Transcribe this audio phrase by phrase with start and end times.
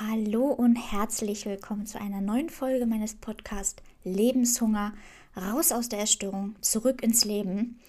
[0.00, 4.92] Hallo und herzlich willkommen zu einer neuen Folge meines Podcasts Lebenshunger,
[5.36, 7.80] raus aus der Essstörung, zurück ins Leben.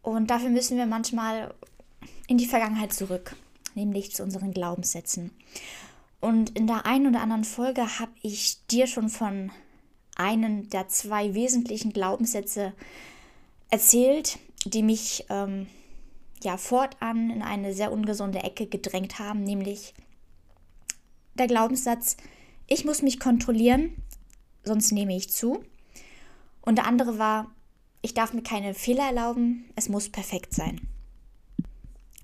[0.00, 1.52] Und dafür müssen wir manchmal
[2.28, 3.34] in die Vergangenheit zurück,
[3.74, 5.32] nämlich zu unseren Glaubenssätzen.
[6.20, 9.50] Und in der einen oder anderen Folge habe ich dir schon von
[10.14, 12.74] einem der zwei wesentlichen Glaubenssätze
[13.70, 15.66] erzählt, die mich ähm,
[16.44, 19.94] ja fortan in eine sehr ungesunde Ecke gedrängt haben, nämlich
[21.38, 22.16] der Glaubenssatz,
[22.66, 23.94] ich muss mich kontrollieren,
[24.62, 25.62] sonst nehme ich zu.
[26.62, 27.50] Und der andere war,
[28.02, 30.80] ich darf mir keine Fehler erlauben, es muss perfekt sein.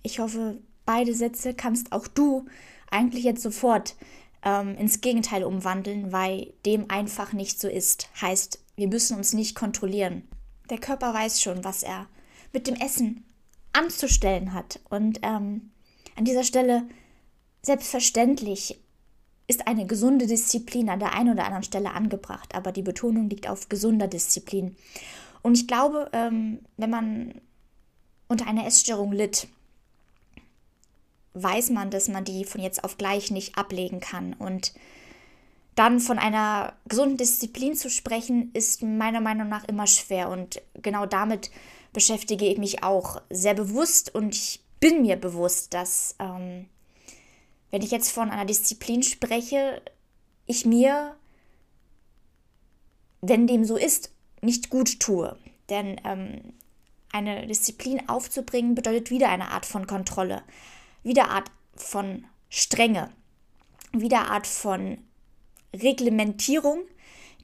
[0.02, 2.46] Ich hoffe, beide Sätze kannst auch du
[2.90, 3.96] eigentlich jetzt sofort
[4.42, 8.08] ähm, ins Gegenteil umwandeln, weil dem einfach nicht so ist.
[8.20, 10.26] Heißt, wir müssen uns nicht kontrollieren.
[10.70, 12.06] Der Körper weiß schon, was er
[12.52, 13.24] mit dem Essen
[13.72, 14.80] anzustellen hat.
[14.88, 15.70] Und ähm,
[16.16, 16.88] an dieser Stelle
[17.62, 18.78] selbstverständlich
[19.50, 23.48] ist eine gesunde Disziplin an der einen oder anderen Stelle angebracht, aber die Betonung liegt
[23.48, 24.76] auf gesunder Disziplin.
[25.42, 27.34] Und ich glaube, ähm, wenn man
[28.28, 29.48] unter einer Essstörung litt,
[31.34, 34.34] weiß man, dass man die von jetzt auf gleich nicht ablegen kann.
[34.34, 34.72] Und
[35.74, 40.28] dann von einer gesunden Disziplin zu sprechen, ist meiner Meinung nach immer schwer.
[40.28, 41.50] Und genau damit
[41.92, 44.14] beschäftige ich mich auch sehr bewusst.
[44.14, 46.66] Und ich bin mir bewusst, dass ähm,
[47.70, 49.82] wenn ich jetzt von einer Disziplin spreche,
[50.46, 51.16] ich mir,
[53.20, 55.38] wenn dem so ist, nicht gut tue.
[55.68, 56.54] Denn ähm,
[57.12, 60.42] eine Disziplin aufzubringen bedeutet wieder eine Art von Kontrolle,
[61.02, 63.10] wieder Art von Strenge,
[63.92, 64.98] wieder Art von
[65.74, 66.82] Reglementierung,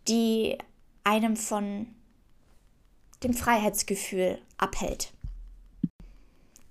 [0.08, 0.58] die
[1.04, 1.86] einem von
[3.22, 5.12] dem Freiheitsgefühl abhält.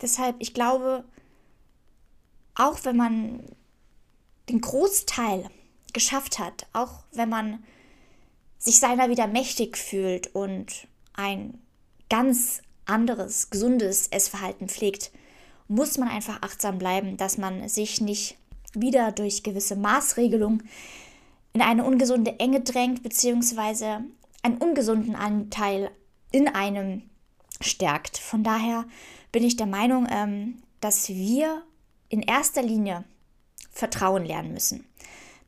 [0.02, 1.06] Deshalb, ich glaube,
[2.56, 3.44] auch wenn man
[4.50, 5.50] den Großteil
[5.94, 7.64] geschafft hat, auch wenn man
[8.58, 11.60] sich seiner wieder mächtig fühlt und ein
[12.10, 15.12] ganz anderes, gesundes Essverhalten pflegt,
[15.68, 18.38] muss man einfach achtsam bleiben, dass man sich nicht
[18.74, 20.68] wieder durch gewisse Maßregelungen
[21.54, 24.04] in eine ungesunde Enge drängt, beziehungsweise
[24.44, 25.90] einen ungesunden Anteil
[26.32, 27.04] in einem
[27.62, 28.18] stärkt.
[28.18, 28.86] Von daher
[29.32, 31.64] bin ich der Meinung, ähm, dass wir
[32.16, 33.04] in erster Linie
[33.72, 34.86] Vertrauen lernen müssen.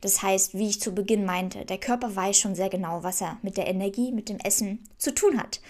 [0.02, 3.38] Das heißt, wie ich zu Beginn meinte, der Körper weiß schon sehr genau, was er
[3.42, 5.60] mit der Energie, mit dem Essen zu tun hat.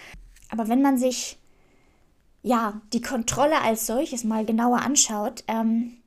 [0.49, 1.39] Aber wenn man sich
[2.43, 5.97] ja die Kontrolle als solches mal genauer anschaut, ähm,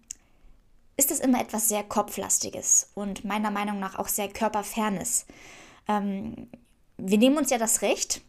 [0.98, 5.24] ist das immer etwas sehr kopflastiges und meiner Meinung nach auch sehr körperfernes.
[5.88, 6.48] Ähm,
[6.98, 8.20] wir nehmen uns ja das Recht,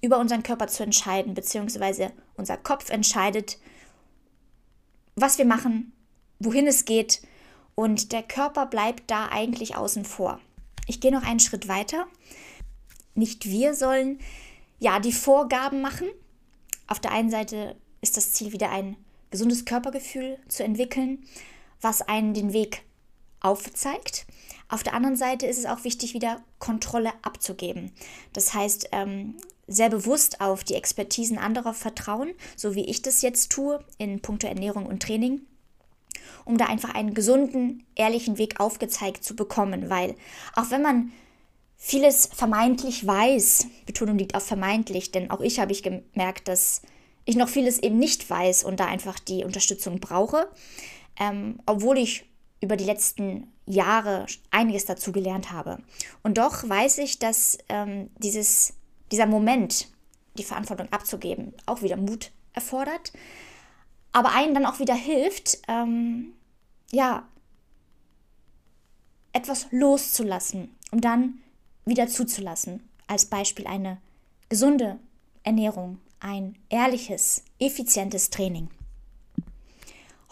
[0.00, 3.58] über unseren Körper zu entscheiden, beziehungsweise unser Kopf entscheidet,
[5.16, 5.92] was wir machen,
[6.38, 7.22] wohin es geht
[7.74, 10.40] und der Körper bleibt da eigentlich außen vor.
[10.86, 12.06] Ich gehe noch einen Schritt weiter.
[13.14, 14.18] Nicht wir sollen
[14.78, 16.08] ja die Vorgaben machen.
[16.86, 18.96] Auf der einen Seite ist das Ziel wieder ein
[19.30, 21.24] gesundes Körpergefühl zu entwickeln,
[21.80, 22.82] was einen den Weg
[23.40, 24.26] aufzeigt.
[24.68, 27.92] Auf der anderen Seite ist es auch wichtig, wieder Kontrolle abzugeben.
[28.32, 29.36] Das heißt, ähm,
[29.66, 34.46] sehr bewusst auf die Expertisen anderer vertrauen, so wie ich das jetzt tue in puncto
[34.46, 35.42] Ernährung und Training,
[36.44, 40.14] um da einfach einen gesunden, ehrlichen Weg aufgezeigt zu bekommen, weil
[40.54, 41.12] auch wenn man
[41.76, 46.82] vieles vermeintlich weiß, Betonung liegt auf vermeintlich, denn auch ich habe ich gemerkt, dass
[47.24, 50.48] ich noch vieles eben nicht weiß und da einfach die Unterstützung brauche,
[51.18, 52.24] ähm, obwohl ich
[52.60, 55.78] über die letzten Jahre einiges dazu gelernt habe.
[56.22, 58.74] Und doch weiß ich, dass ähm, dieses
[59.14, 59.86] dieser Moment,
[60.36, 63.12] die Verantwortung abzugeben, auch wieder Mut erfordert,
[64.10, 66.32] aber einen dann auch wieder hilft, ähm,
[66.90, 67.28] ja,
[69.32, 71.38] etwas loszulassen, um dann
[71.84, 72.82] wieder zuzulassen.
[73.06, 73.98] Als Beispiel eine
[74.48, 74.98] gesunde
[75.44, 78.68] Ernährung, ein ehrliches, effizientes Training.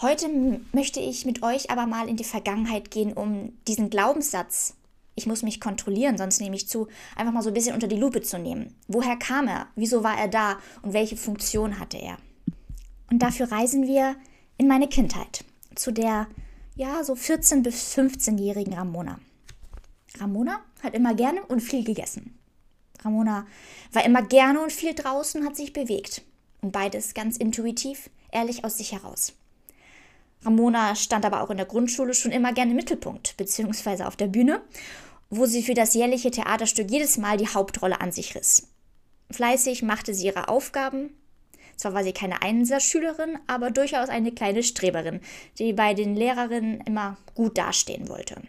[0.01, 0.29] Heute
[0.73, 4.75] möchte ich mit euch aber mal in die Vergangenheit gehen, um diesen Glaubenssatz
[5.15, 7.97] ich muss mich kontrollieren, sonst nehme ich zu, einfach mal so ein bisschen unter die
[7.97, 8.75] Lupe zu nehmen.
[8.89, 9.69] Woher kam er?
[9.77, 10.59] Wieso war er da?
[10.83, 12.17] Und welche Funktion hatte er?
[13.11, 14.17] Und dafür reisen wir
[14.57, 15.45] in meine Kindheit,
[15.75, 16.29] zu der,
[16.75, 19.19] ja, so 14- bis 15-jährigen Ramona.
[20.19, 22.39] Ramona hat immer gerne und viel gegessen.
[23.05, 23.47] Ramona
[23.93, 26.23] war immer gerne und viel draußen, hat sich bewegt.
[26.61, 29.35] Und beides ganz intuitiv, ehrlich aus sich heraus.
[30.45, 34.27] Ramona stand aber auch in der Grundschule schon immer gerne im Mittelpunkt, beziehungsweise auf der
[34.27, 34.63] Bühne,
[35.31, 38.69] wo sie für das jährliche Theaterstück jedes Mal die Hauptrolle an sich riss.
[39.31, 41.11] Fleißig machte sie ihre Aufgaben,
[41.77, 45.21] Zwar war sie keine Einserschülerin, aber durchaus eine kleine Streberin,
[45.59, 48.41] die bei den Lehrerinnen immer gut dastehen wollte.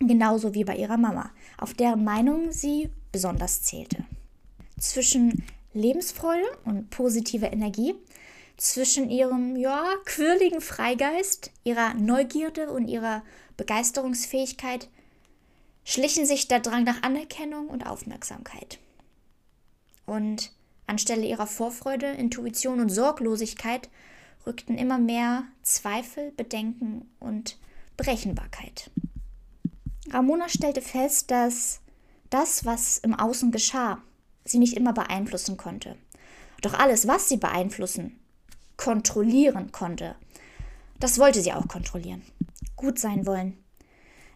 [0.00, 4.04] Genauso wie bei ihrer Mama, auf deren Meinung sie besonders zählte.
[4.78, 7.94] Zwischen Lebensfreude und positiver Energie,
[8.56, 13.22] zwischen ihrem, ja, quirligen Freigeist, ihrer Neugierde und ihrer
[13.56, 14.88] Begeisterungsfähigkeit
[15.84, 18.78] schlichen sich der Drang nach Anerkennung und Aufmerksamkeit.
[20.06, 20.52] Und
[20.86, 23.88] anstelle ihrer Vorfreude, Intuition und Sorglosigkeit
[24.46, 27.58] rückten immer mehr Zweifel, Bedenken und
[27.96, 28.90] Berechenbarkeit.
[30.10, 31.80] Ramona stellte fest, dass
[32.30, 34.02] das, was im Außen geschah,
[34.44, 35.96] sie nicht immer beeinflussen konnte.
[36.60, 38.18] Doch alles, was sie beeinflussen,
[38.76, 40.16] kontrollieren konnte,
[41.00, 42.22] das wollte sie auch kontrollieren.
[42.76, 43.58] Gut sein wollen,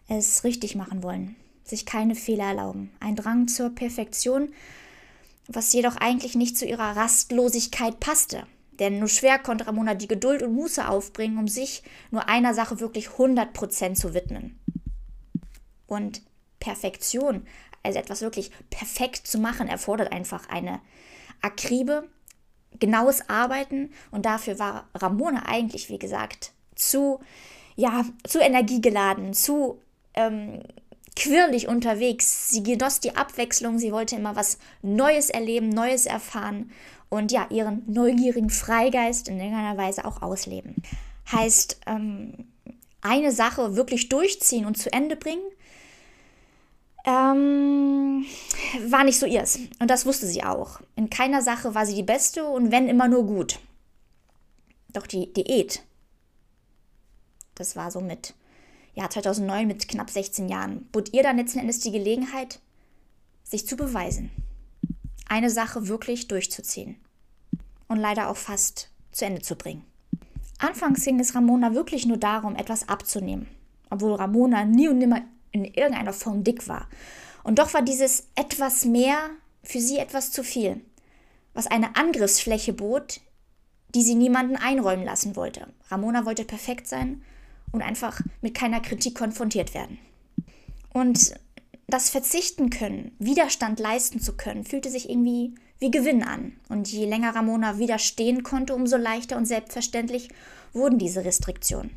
[0.07, 4.53] es richtig machen wollen, sich keine Fehler erlauben, ein Drang zur Perfektion,
[5.47, 8.45] was jedoch eigentlich nicht zu ihrer Rastlosigkeit passte.
[8.79, 12.79] Denn nur schwer konnte Ramona die Geduld und Muße aufbringen, um sich nur einer Sache
[12.79, 14.57] wirklich 100% zu widmen.
[15.85, 16.21] Und
[16.59, 17.45] Perfektion,
[17.83, 20.79] also etwas wirklich perfekt zu machen, erfordert einfach eine
[21.41, 22.07] Akribe,
[22.79, 27.19] genaues Arbeiten und dafür war Ramona eigentlich, wie gesagt, zu,
[27.75, 29.81] ja, zu energiegeladen, zu
[30.13, 30.61] ähm,
[31.15, 32.49] quirlig unterwegs.
[32.49, 36.71] Sie genoss die Abwechslung, sie wollte immer was Neues erleben, Neues erfahren
[37.09, 40.75] und ja, ihren neugierigen Freigeist in irgendeiner Weise auch ausleben.
[41.31, 42.47] Heißt, ähm,
[43.01, 45.43] eine Sache wirklich durchziehen und zu Ende bringen,
[47.05, 48.25] ähm,
[48.87, 49.59] war nicht so ihrs.
[49.79, 50.81] Und das wusste sie auch.
[50.95, 53.59] In keiner Sache war sie die Beste und wenn immer nur gut.
[54.93, 55.83] Doch die Diät,
[57.55, 58.33] das war so mit
[58.95, 62.59] ja, 2009 mit knapp 16 Jahren, bot ihr dann letzten Endes die Gelegenheit,
[63.43, 64.29] sich zu beweisen.
[65.27, 66.97] Eine Sache wirklich durchzuziehen.
[67.87, 69.83] Und leider auch fast zu Ende zu bringen.
[70.59, 73.47] Anfangs ging es Ramona wirklich nur darum, etwas abzunehmen.
[73.89, 76.87] Obwohl Ramona nie und nimmer in irgendeiner Form dick war.
[77.43, 79.29] Und doch war dieses etwas mehr
[79.63, 80.81] für sie etwas zu viel,
[81.53, 83.21] was eine Angriffsfläche bot,
[83.95, 85.67] die sie niemanden einräumen lassen wollte.
[85.89, 87.23] Ramona wollte perfekt sein
[87.71, 89.97] und einfach mit keiner Kritik konfrontiert werden.
[90.93, 91.33] Und
[91.87, 96.53] das Verzichten können, Widerstand leisten zu können, fühlte sich irgendwie wie Gewinn an.
[96.67, 100.29] Und je länger Ramona widerstehen konnte, umso leichter und selbstverständlich
[100.73, 101.91] wurden diese Restriktionen.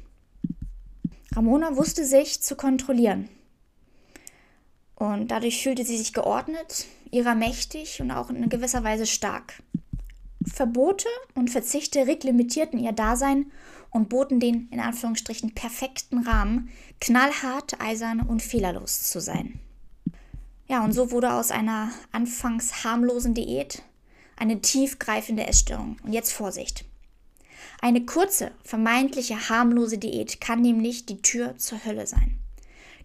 [1.34, 3.28] Ramona wusste sich zu kontrollieren.
[5.02, 9.60] Und dadurch fühlte sie sich geordnet, ihrer mächtig und auch in gewisser Weise stark.
[10.46, 13.50] Verbote und Verzichte reglementierten ihr Dasein
[13.90, 16.68] und boten den in Anführungsstrichen perfekten Rahmen,
[17.00, 19.58] knallhart, eisern und fehlerlos zu sein.
[20.68, 23.82] Ja, und so wurde aus einer anfangs harmlosen Diät
[24.36, 25.96] eine tiefgreifende Essstörung.
[26.04, 26.84] Und jetzt Vorsicht.
[27.80, 32.38] Eine kurze, vermeintliche harmlose Diät kann nämlich die Tür zur Hölle sein,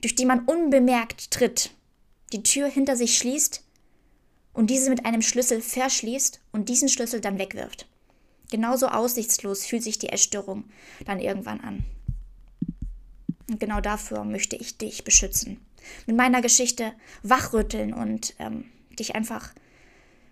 [0.01, 1.71] durch die man unbemerkt tritt,
[2.33, 3.63] die Tür hinter sich schließt
[4.53, 7.87] und diese mit einem Schlüssel verschließt und diesen Schlüssel dann wegwirft.
[8.49, 10.65] Genauso aussichtslos fühlt sich die Essstörung
[11.05, 11.85] dann irgendwann an.
[13.49, 15.59] Und genau dafür möchte ich dich beschützen.
[16.05, 16.93] Mit meiner Geschichte
[17.23, 18.65] wachrütteln und ähm,
[18.97, 19.53] dich einfach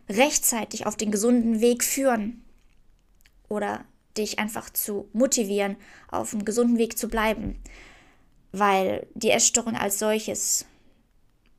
[0.09, 2.43] rechtzeitig auf den gesunden Weg führen
[3.47, 3.85] oder
[4.17, 5.75] dich einfach zu motivieren,
[6.09, 7.59] auf dem gesunden Weg zu bleiben,
[8.51, 10.65] weil die Essstörung als solches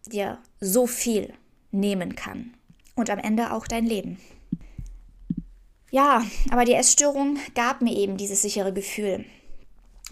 [0.06, 1.34] dir so viel
[1.70, 2.54] nehmen kann
[2.94, 4.18] und am Ende auch dein Leben.
[5.90, 9.24] Ja, aber die Essstörung gab mir eben dieses sichere Gefühl.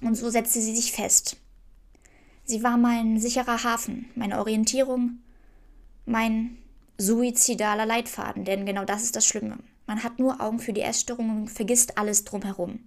[0.00, 1.36] Und so setzte sie sich fest.
[2.44, 5.18] Sie war mein sicherer Hafen, meine Orientierung,
[6.04, 6.58] mein
[6.98, 9.58] suizidaler Leitfaden, denn genau das ist das Schlimme.
[9.86, 12.86] Man hat nur Augen für die Essstörung und vergisst alles drumherum.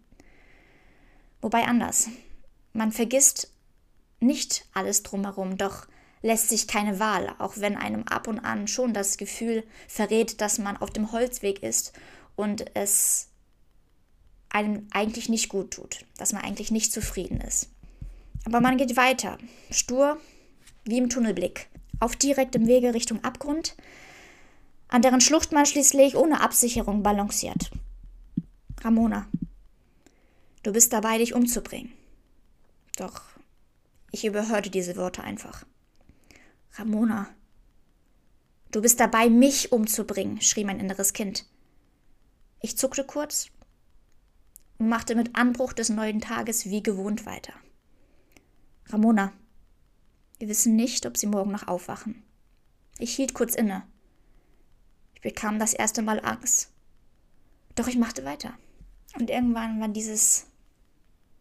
[1.42, 2.10] Wobei anders.
[2.74, 3.52] Man vergisst
[4.20, 5.88] nicht alles drumherum, doch
[6.22, 10.58] lässt sich keine Wahl, auch wenn einem ab und an schon das Gefühl verrät, dass
[10.58, 11.94] man auf dem Holzweg ist
[12.36, 13.30] und es
[14.50, 17.70] einem eigentlich nicht gut tut, dass man eigentlich nicht zufrieden ist.
[18.46, 19.38] Aber man geht weiter,
[19.72, 20.18] stur
[20.86, 21.68] wie im Tunnelblick,
[22.00, 23.76] auf direktem Wege Richtung Abgrund,
[24.88, 27.72] an deren Schlucht man schließlich ohne Absicherung balanciert.
[28.82, 29.28] Ramona,
[30.64, 31.92] du bist dabei, dich umzubringen.
[32.96, 33.22] Doch
[34.12, 35.66] ich überhörte diese Worte einfach.
[36.78, 37.28] Ramona,
[38.72, 41.48] du bist dabei, mich umzubringen, schrie mein inneres Kind.
[42.62, 43.50] Ich zuckte kurz
[44.78, 47.54] und machte mit Anbruch des neuen Tages wie gewohnt weiter.
[48.86, 49.34] Ramona,
[50.38, 52.24] wir wissen nicht, ob Sie morgen noch aufwachen.
[53.00, 53.84] Ich hielt kurz inne.
[55.16, 56.72] Ich bekam das erste Mal Angst.
[57.74, 58.54] Doch ich machte weiter.
[59.20, 60.46] Und irgendwann war dieses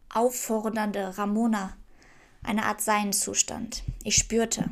[0.09, 1.77] auffordernde Ramona
[2.41, 3.83] eine Art Seinzustand.
[4.03, 4.71] Ich spürte,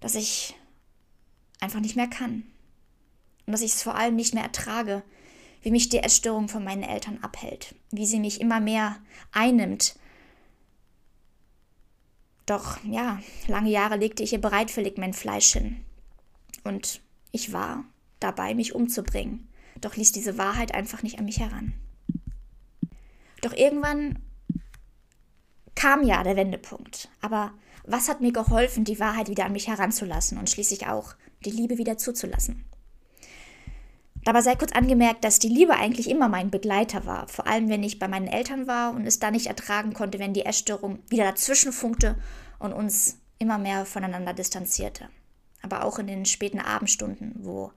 [0.00, 0.54] dass ich
[1.60, 2.44] einfach nicht mehr kann.
[3.46, 5.02] Und dass ich es vor allem nicht mehr ertrage,
[5.62, 8.96] wie mich die Essstörung von meinen Eltern abhält, wie sie mich immer mehr
[9.32, 9.96] einnimmt.
[12.46, 15.84] Doch ja, lange Jahre legte ich ihr bereitwillig mein Fleisch hin.
[16.64, 17.00] Und
[17.32, 17.84] ich war
[18.20, 19.48] dabei, mich umzubringen,
[19.80, 21.74] doch ließ diese Wahrheit einfach nicht an mich heran.
[23.42, 24.18] Doch irgendwann
[25.78, 27.08] kam ja der Wendepunkt.
[27.20, 27.52] Aber
[27.84, 31.78] was hat mir geholfen, die Wahrheit wieder an mich heranzulassen und schließlich auch die Liebe
[31.78, 32.64] wieder zuzulassen?
[34.24, 37.84] Dabei sei kurz angemerkt, dass die Liebe eigentlich immer mein Begleiter war, vor allem wenn
[37.84, 41.22] ich bei meinen Eltern war und es da nicht ertragen konnte, wenn die Essstörung wieder
[41.24, 42.16] dazwischen funkte
[42.58, 45.08] und uns immer mehr voneinander distanzierte.
[45.62, 47.70] Aber auch in den späten Abendstunden, wo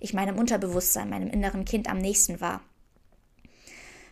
[0.00, 2.62] ich meinem Unterbewusstsein, meinem inneren Kind am nächsten war.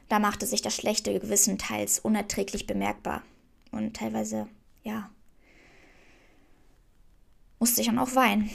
[0.08, 3.22] Da machte sich das schlechte Gewissen teils unerträglich bemerkbar
[3.72, 4.48] und teilweise,
[4.84, 5.10] ja,
[7.58, 8.50] musste ich dann auch weinen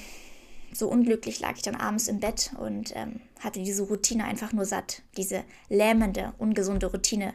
[0.73, 4.65] so unglücklich lag ich dann abends im Bett und ähm, hatte diese Routine einfach nur
[4.65, 5.01] satt.
[5.17, 7.33] Diese lähmende, ungesunde Routine,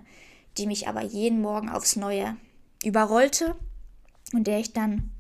[0.59, 2.37] die mich aber jeden Morgen aufs Neue
[2.85, 3.57] überrollte
[4.33, 5.11] und der ich dann,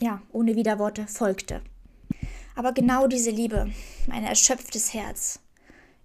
[0.00, 1.62] ja, ohne Widerworte folgte.
[2.54, 3.70] Aber genau diese Liebe,
[4.06, 5.40] mein erschöpftes Herz,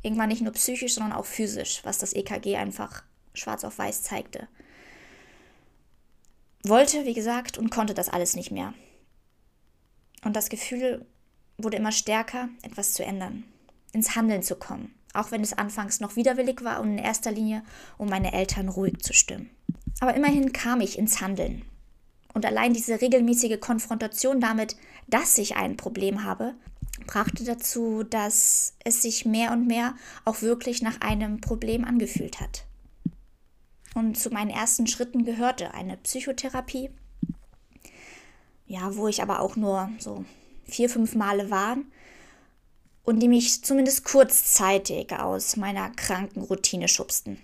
[0.03, 4.47] irgendwann nicht nur psychisch, sondern auch physisch, was das EKG einfach schwarz auf weiß zeigte,
[6.63, 8.73] wollte, wie gesagt, und konnte das alles nicht mehr.
[10.23, 11.05] Und das Gefühl
[11.57, 13.43] wurde immer stärker, etwas zu ändern,
[13.93, 17.63] ins Handeln zu kommen, auch wenn es anfangs noch widerwillig war und in erster Linie,
[17.97, 19.49] um meine Eltern ruhig zu stimmen.
[19.99, 21.63] Aber immerhin kam ich ins Handeln.
[22.33, 24.77] Und allein diese regelmäßige Konfrontation damit,
[25.07, 26.55] dass ich ein Problem habe,
[27.05, 32.65] brachte dazu, dass es sich mehr und mehr auch wirklich nach einem Problem angefühlt hat.
[33.93, 36.89] Und zu meinen ersten Schritten gehörte eine Psychotherapie,
[38.65, 40.23] ja, wo ich aber auch nur so
[40.63, 41.91] vier, fünf Male waren
[43.03, 47.37] und die mich zumindest kurzzeitig aus meiner kranken Routine schubsten.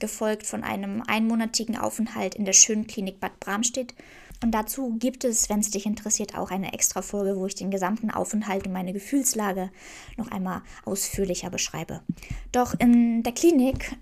[0.00, 3.94] Gefolgt von einem einmonatigen Aufenthalt in der schönen Klinik Bad Bramstedt.
[4.42, 7.70] Und dazu gibt es, wenn es dich interessiert, auch eine extra Folge, wo ich den
[7.70, 9.70] gesamten Aufenthalt und meine Gefühlslage
[10.16, 12.00] noch einmal ausführlicher beschreibe.
[12.50, 13.96] Doch in der Klinik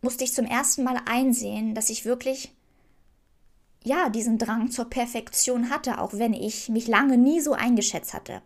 [0.00, 2.52] musste ich zum ersten Mal einsehen, dass ich wirklich
[3.84, 8.42] ja, diesen Drang zur Perfektion hatte, auch wenn ich mich lange nie so eingeschätzt hatte.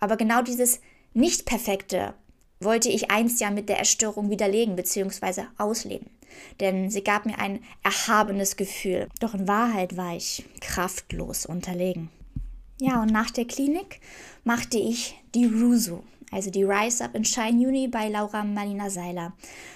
[0.00, 0.80] Aber genau dieses
[1.14, 2.14] Nicht-Perfekte
[2.60, 5.44] wollte ich einst ja mit der Erstörung widerlegen bzw.
[5.58, 6.10] ausleben.
[6.60, 9.08] Denn sie gab mir ein erhabenes Gefühl.
[9.20, 12.10] Doch in Wahrheit war ich kraftlos unterlegen.
[12.78, 14.00] Ja, und nach der Klinik
[14.44, 19.32] machte ich die Rusu, also die Rise Up in Shine Uni bei Laura Marlina Seiler,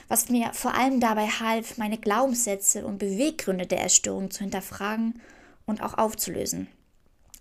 [0.08, 5.20] was mir vor allem dabei half, meine Glaubenssätze und Beweggründe der Essstörung zu hinterfragen
[5.66, 6.68] und auch aufzulösen.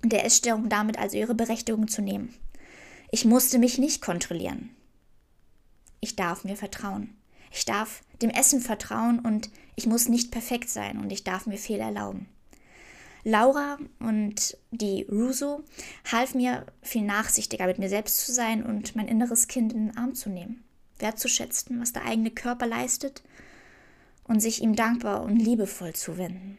[0.04, 2.34] Der Essstörung damit also ihre Berechtigung zu nehmen.
[3.12, 4.70] Ich musste mich nicht kontrollieren.
[6.00, 7.18] Ich darf mir vertrauen.
[7.52, 11.58] Ich darf dem Essen vertrauen und ich muss nicht perfekt sein und ich darf mir
[11.58, 12.28] Fehler erlauben.
[13.24, 15.64] Laura und die Russo
[16.12, 19.98] half mir, viel nachsichtiger mit mir selbst zu sein und mein inneres Kind in den
[19.98, 20.64] Arm zu nehmen,
[21.00, 23.24] wertzuschätzen, was der eigene Körper leistet
[24.24, 26.58] und sich ihm dankbar und liebevoll zu wenden.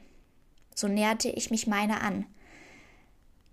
[0.75, 2.27] So näherte ich mich meiner an,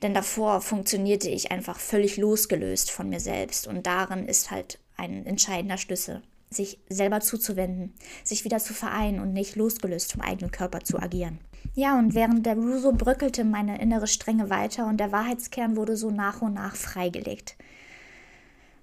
[0.01, 5.25] denn davor funktionierte ich einfach völlig losgelöst von mir selbst und darin ist halt ein
[5.25, 10.81] entscheidender Schlüssel, sich selber zuzuwenden, sich wieder zu vereinen und nicht losgelöst vom eigenen Körper
[10.81, 11.39] zu agieren.
[11.73, 16.09] Ja, und während der Russo bröckelte meine innere Strenge weiter und der Wahrheitskern wurde so
[16.09, 17.55] nach und nach freigelegt.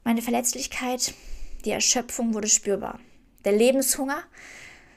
[0.05, 1.15] Meine Verletzlichkeit,
[1.65, 3.01] die Erschöpfung wurde spürbar.
[3.45, 4.23] Der Lebenshunger,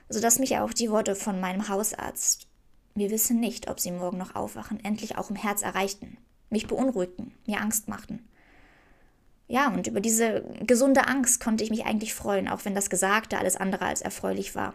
[0.09, 2.47] sodass mich auch die Worte von meinem Hausarzt,
[2.93, 6.17] wir wissen nicht, ob sie morgen noch aufwachen, endlich auch im Herz erreichten,
[6.49, 8.27] mich beunruhigten, mir Angst machten.
[9.47, 13.37] Ja, und über diese gesunde Angst konnte ich mich eigentlich freuen, auch wenn das Gesagte
[13.37, 14.73] alles andere als erfreulich war.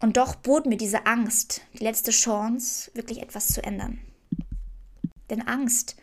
[0.00, 4.00] Und doch bot mir diese Angst die letzte Chance, wirklich etwas zu ändern.
[5.28, 5.96] Denn Angst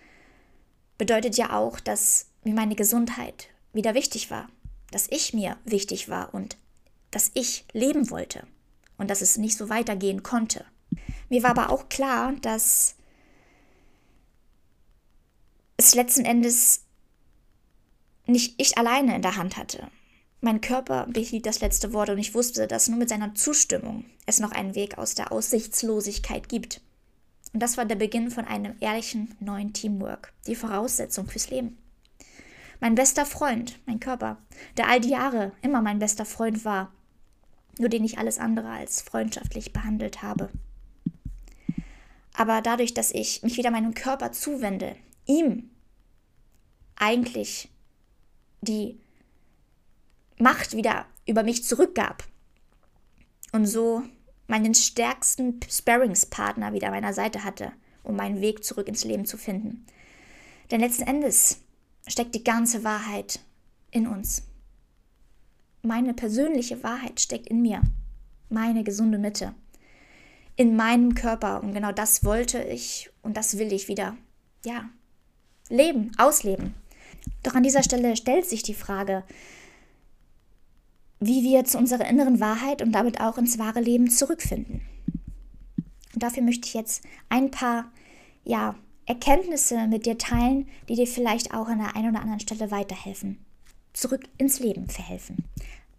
[0.98, 4.48] bedeutet ja auch, dass mir meine Gesundheit wieder wichtig war,
[4.92, 6.58] dass ich mir wichtig war und
[7.12, 8.46] dass ich leben wollte
[8.98, 10.66] und dass es nicht so weitergehen konnte.
[11.30, 12.96] Mir war aber auch klar, dass
[15.75, 16.84] es letzten Endes
[18.25, 19.89] nicht ich alleine in der Hand hatte.
[20.39, 24.39] Mein Körper behielt das letzte Wort und ich wusste, dass nur mit seiner Zustimmung es
[24.39, 26.82] noch einen Weg aus der Aussichtslosigkeit gibt.
[27.53, 31.77] Und das war der Beginn von einem ehrlichen neuen Teamwork, die Voraussetzung fürs Leben.
[32.79, 34.38] mein bester Freund, mein Körper,
[34.77, 36.91] der all die Jahre immer mein bester Freund war,
[37.79, 40.50] nur den ich alles andere als freundschaftlich behandelt habe.
[42.34, 45.72] Aber dadurch, dass ich mich wieder meinem Körper zuwende, ihm
[46.96, 47.70] eigentlich
[48.62, 49.00] die
[50.39, 52.24] Macht wieder über mich zurückgab
[53.51, 54.03] und so
[54.48, 57.72] meinen stärksten Sparringspartner wieder an meiner Seite hatte,
[58.03, 59.86] um meinen Weg zurück ins Leben zu finden.
[60.72, 61.60] Denn letzten Endes
[62.08, 63.39] steckt die ganze Wahrheit
[63.91, 64.44] in uns.
[65.82, 67.82] Meine persönliche Wahrheit steckt in mir,
[68.50, 69.53] meine gesunde Mitte,
[70.56, 71.62] in meinem Körper.
[71.63, 74.17] Und genau das wollte ich und das will ich wieder,
[74.65, 74.89] ja,
[75.70, 76.74] leben, ausleben.
[77.44, 79.24] Doch an dieser Stelle stellt sich die Frage,
[81.19, 84.81] wie wir zu unserer inneren Wahrheit und damit auch ins wahre Leben zurückfinden.
[86.13, 87.91] Und dafür möchte ich jetzt ein paar
[88.43, 92.71] ja, Erkenntnisse mit dir teilen, die dir vielleicht auch an der einen oder anderen Stelle
[92.71, 93.38] weiterhelfen.
[93.93, 95.45] Zurück ins Leben verhelfen.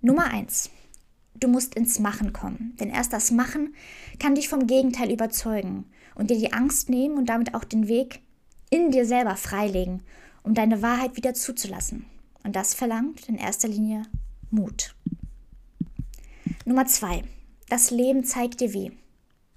[0.01, 0.71] Nummer eins:
[1.35, 2.77] Du musst ins Machen kommen.
[2.81, 3.75] Denn erst das Machen
[4.19, 8.21] kann dich vom Gegenteil überzeugen und dir die Angst nehmen und damit auch den Weg
[8.71, 10.03] in dir selber freilegen,
[10.43, 12.07] um deine Wahrheit wieder zuzulassen.
[12.45, 14.03] Und das verlangt in erster Linie
[14.51, 14.95] Mut.
[16.69, 17.23] Nummer zwei.
[17.71, 18.93] Das Leben zeigt dir wie.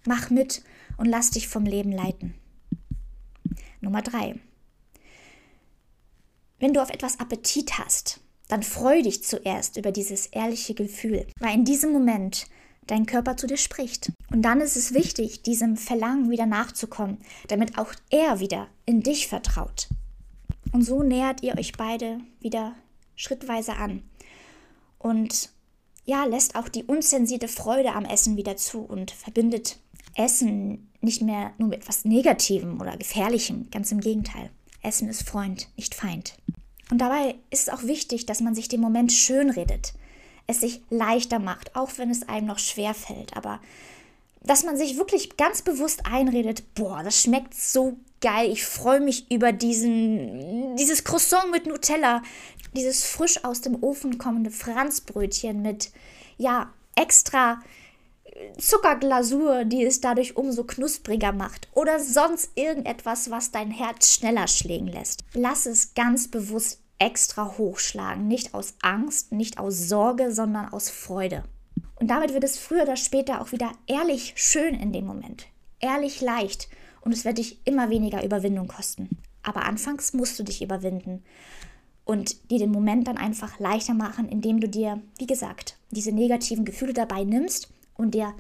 [0.06, 0.64] Mach mit
[0.96, 2.36] und lass dich vom Leben leiten.
[3.82, 4.40] Nummer drei.
[6.58, 11.54] Wenn du auf etwas Appetit hast, dann freu dich zuerst über dieses ehrliche Gefühl, weil
[11.54, 12.48] in diesem Moment
[12.88, 14.14] dein Körper zu dir spricht.
[14.32, 17.18] Und dann ist es wichtig, diesem Verlangen wieder nachzukommen,
[17.50, 19.90] damit auch er wieder in dich vertraut.
[20.72, 22.74] Und so nähert ihr euch beide wieder
[23.18, 24.02] schrittweise an.
[24.98, 25.52] Und
[26.12, 29.78] ja, lässt auch die unzensierte Freude am Essen wieder zu und verbindet
[30.14, 34.50] Essen nicht mehr nur mit etwas Negativem oder Gefährlichem, ganz im Gegenteil.
[34.84, 36.34] Essen ist Freund, nicht Feind.
[36.90, 39.94] Und dabei ist es auch wichtig, dass man sich den Moment schönredet,
[40.48, 43.62] es sich leichter macht, auch wenn es einem noch schwer fällt, aber
[44.44, 49.30] dass man sich wirklich ganz bewusst einredet, boah, das schmeckt so geil, ich freue mich
[49.32, 52.22] über diesen, dieses Croissant mit Nutella,
[52.76, 55.92] dieses frisch aus dem Ofen kommende Franzbrötchen mit,
[56.38, 57.60] ja, extra
[58.58, 61.68] Zuckerglasur, die es dadurch umso knuspriger macht.
[61.74, 65.24] Oder sonst irgendetwas, was dein Herz schneller schlägen lässt.
[65.34, 71.44] Lass es ganz bewusst extra hochschlagen, nicht aus Angst, nicht aus Sorge, sondern aus Freude.
[72.00, 75.48] Und damit wird es früher oder später auch wieder ehrlich schön in dem Moment,
[75.80, 76.70] ehrlich leicht
[77.02, 79.10] und es wird dich immer weniger Überwindung kosten.
[79.44, 81.24] Aber anfangs musst du dich überwinden
[82.06, 86.66] und dir den Moment dann einfach leichter machen, indem du dir, wie gesagt, diese negativen
[86.66, 88.34] Gefühle dabei nimmst und dir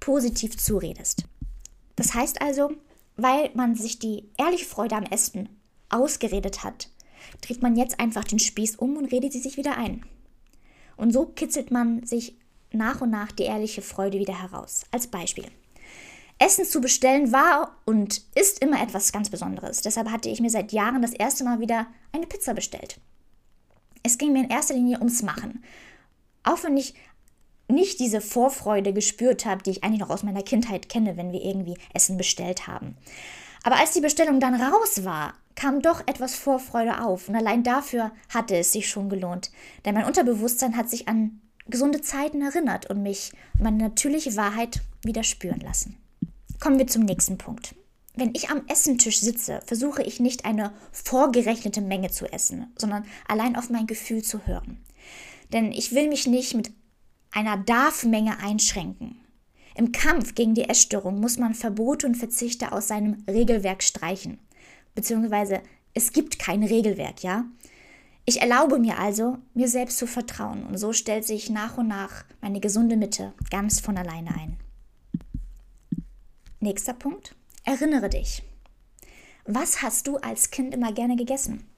[0.00, 1.24] positiv zuredest.
[1.96, 2.70] Das heißt also,
[3.16, 5.48] weil man sich die ehrliche Freude am Essen
[5.88, 6.88] ausgeredet hat,
[7.40, 10.04] dreht man jetzt einfach den Spieß um und redet sie sich wieder ein.
[10.96, 12.36] Und so kitzelt man sich
[12.72, 14.84] nach und nach die ehrliche Freude wieder heraus.
[14.90, 15.46] Als Beispiel.
[16.38, 19.82] Essen zu bestellen war und ist immer etwas ganz Besonderes.
[19.82, 23.00] Deshalb hatte ich mir seit Jahren das erste Mal wieder eine Pizza bestellt.
[24.02, 25.64] Es ging mir in erster Linie ums Machen.
[26.44, 26.94] Auch wenn ich
[27.68, 31.42] nicht diese Vorfreude gespürt habe, die ich eigentlich noch aus meiner Kindheit kenne, wenn wir
[31.42, 32.96] irgendwie Essen bestellt haben.
[33.64, 38.12] Aber als die Bestellung dann raus war, kam doch etwas Vorfreude auf und allein dafür
[38.28, 39.50] hatte es sich schon gelohnt,
[39.84, 45.24] denn mein Unterbewusstsein hat sich an gesunde Zeiten erinnert und mich meine natürliche Wahrheit wieder
[45.24, 45.96] spüren lassen.
[46.60, 47.74] Kommen wir zum nächsten Punkt.
[48.16, 53.54] Wenn ich am Essentisch sitze, versuche ich nicht eine vorgerechnete Menge zu essen, sondern allein
[53.54, 54.78] auf mein Gefühl zu hören.
[55.52, 56.72] Denn ich will mich nicht mit
[57.30, 59.20] einer Darf-Menge einschränken.
[59.76, 64.38] Im Kampf gegen die Essstörung muss man Verbote und Verzichte aus seinem Regelwerk streichen.
[64.96, 65.60] Beziehungsweise
[65.94, 67.44] es gibt kein Regelwerk, ja?
[68.24, 72.24] Ich erlaube mir also, mir selbst zu vertrauen und so stellt sich nach und nach
[72.40, 74.56] meine gesunde Mitte ganz von alleine ein.
[76.60, 77.36] Nächster Punkt.
[77.64, 78.42] Erinnere dich.
[79.44, 81.68] Was hast du als Kind immer gerne gegessen?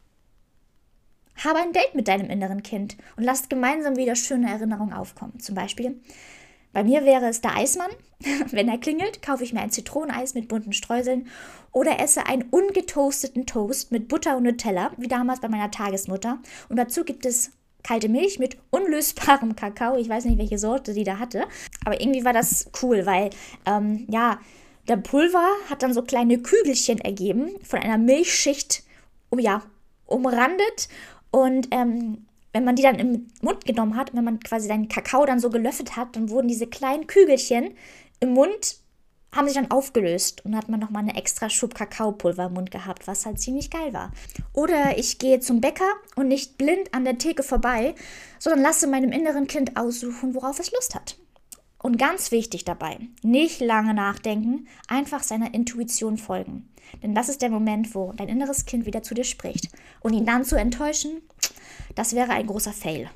[1.37, 5.39] Habe ein Date mit deinem inneren Kind und lasst gemeinsam wieder schöne Erinnerungen aufkommen.
[5.39, 6.01] Zum Beispiel,
[6.73, 7.91] bei mir wäre es der Eismann.
[8.51, 11.29] Wenn er klingelt, kaufe ich mir ein Zitroneneis mit bunten Streuseln
[11.73, 16.39] oder esse einen ungetoasteten Toast mit Butter und Nutella, wie damals bei meiner Tagesmutter.
[16.71, 19.97] Und dazu gibt es kalte Milch mit unlösbarem Kakao.
[19.97, 21.45] Ich weiß nicht, welche Sorte die da hatte.
[21.85, 23.31] Aber irgendwie war das cool, weil,
[23.67, 24.39] ähm, ja,
[24.91, 28.83] der Pulver hat dann so kleine Kügelchen ergeben von einer Milchschicht,
[29.31, 29.63] um ja,
[30.07, 30.89] umrandet
[31.31, 35.25] und ähm, wenn man die dann im Mund genommen hat, wenn man quasi seinen Kakao
[35.25, 37.77] dann so gelöffelt hat, dann wurden diese kleinen Kügelchen
[38.19, 38.79] im Mund
[39.33, 43.07] haben sich dann aufgelöst und hat man nochmal eine extra Schub Kakaopulver im Mund gehabt,
[43.07, 44.11] was halt ziemlich geil war.
[44.53, 47.95] Oder ich gehe zum Bäcker und nicht blind an der Theke vorbei,
[48.41, 51.17] sondern lasse meinem inneren Kind aussuchen, worauf es Lust hat.
[51.83, 56.69] Und ganz wichtig dabei, nicht lange nachdenken, einfach seiner Intuition folgen.
[57.03, 59.69] Denn das ist der Moment, wo dein inneres Kind wieder zu dir spricht.
[60.01, 61.23] Und ihn dann zu enttäuschen,
[61.95, 63.09] das wäre ein großer Fail.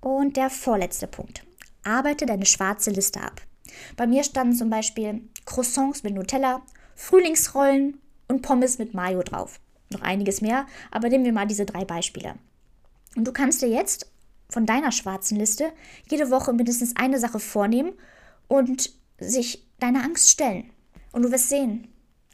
[0.00, 1.44] Und der vorletzte Punkt.
[1.82, 3.40] Arbeite deine schwarze Liste ab.
[3.96, 6.60] Bei mir standen zum Beispiel Croissants mit Nutella,
[6.94, 7.98] Frühlingsrollen
[8.28, 9.60] und Pommes mit Mayo drauf.
[9.90, 12.34] Noch einiges mehr, aber nehmen wir mal diese drei Beispiele.
[13.16, 14.10] Und du kannst dir jetzt
[14.50, 15.72] von deiner schwarzen Liste
[16.10, 17.92] jede Woche mindestens eine Sache vornehmen
[18.48, 20.70] und sich deiner Angst stellen.
[21.12, 21.88] Und du wirst sehen,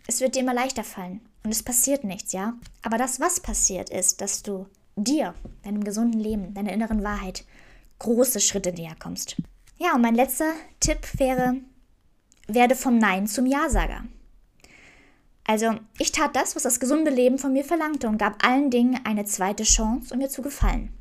[0.07, 2.55] es wird dir immer leichter fallen und es passiert nichts, ja?
[2.83, 7.45] Aber das, was passiert, ist, dass du dir, deinem gesunden Leben, deiner inneren Wahrheit
[7.99, 9.37] große Schritte näher kommst.
[9.79, 11.57] Ja, und mein letzter Tipp wäre,
[12.47, 14.05] werde vom Nein zum Ja-Sager.
[15.45, 19.01] Also, ich tat das, was das gesunde Leben von mir verlangte und gab allen Dingen
[19.05, 20.93] eine zweite Chance, um mir zu gefallen.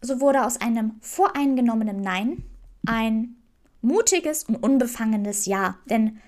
[0.00, 2.44] So wurde aus einem voreingenommenen Nein
[2.86, 3.36] ein
[3.82, 5.76] mutiges und unbefangenes Ja.
[5.86, 6.20] Denn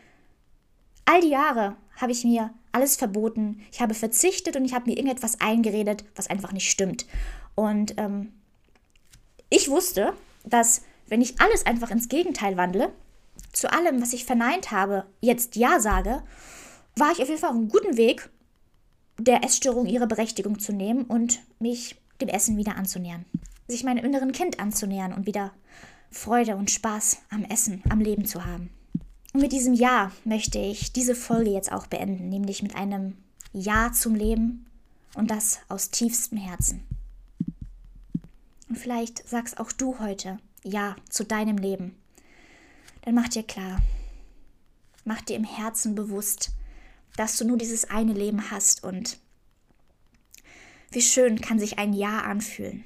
[1.04, 4.96] all die Jahre habe ich mir alles verboten, ich habe verzichtet und ich habe mir
[4.96, 7.06] irgendetwas eingeredet, was einfach nicht stimmt.
[7.54, 8.32] Und ähm,
[9.50, 12.92] ich wusste, dass wenn ich alles einfach ins Gegenteil wandle,
[13.52, 16.22] zu allem, was ich verneint habe, jetzt Ja sage,
[16.96, 18.30] war ich auf jeden Fall auf einem guten Weg,
[19.18, 23.26] der Essstörung ihre Berechtigung zu nehmen und mich dem Essen wieder anzunähern.
[23.68, 25.52] Sich meinem inneren Kind anzunähern und wieder
[26.10, 28.70] Freude und Spaß am Essen, am Leben zu haben.
[29.32, 33.16] Und mit diesem Ja möchte ich diese Folge jetzt auch beenden, nämlich mit einem
[33.52, 34.66] Ja zum Leben
[35.14, 36.82] und das aus tiefstem Herzen.
[38.68, 41.96] Und vielleicht sagst auch du heute Ja zu deinem Leben.
[43.02, 43.80] Dann mach dir klar,
[45.04, 46.50] mach dir im Herzen bewusst,
[47.16, 49.18] dass du nur dieses eine Leben hast und
[50.90, 52.84] wie schön kann sich ein Ja anfühlen.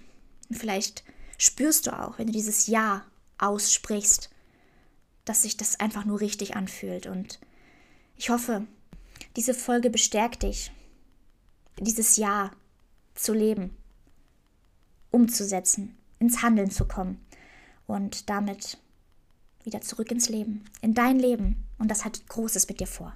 [0.48, 1.04] Und vielleicht
[1.38, 3.04] spürst du auch, wenn du dieses Ja
[3.38, 4.30] aussprichst,
[5.24, 7.06] dass sich das einfach nur richtig anfühlt.
[7.06, 7.40] Und
[8.16, 8.66] ich hoffe,
[9.36, 10.72] diese Folge bestärkt dich,
[11.78, 12.52] dieses Ja
[13.14, 13.76] zu leben,
[15.10, 17.24] umzusetzen, ins Handeln zu kommen
[17.86, 18.78] und damit
[19.64, 21.66] wieder zurück ins Leben, in dein Leben.
[21.78, 23.14] Und das hat Großes mit dir vor.